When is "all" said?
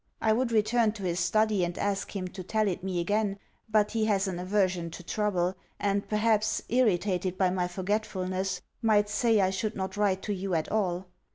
10.71-11.05